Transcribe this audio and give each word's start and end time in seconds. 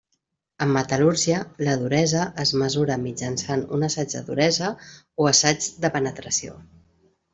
En 0.65 0.69
metal·lúrgia, 0.75 1.41
la 1.67 1.75
duresa 1.81 2.23
es 2.43 2.53
mesura 2.61 2.97
mitjançant 3.03 3.67
un 3.77 3.87
assaig 3.89 4.15
de 4.17 4.23
duresa 4.31 4.73
o 5.23 5.29
assaig 5.33 5.69
de 5.85 5.93
penetració. 5.99 6.57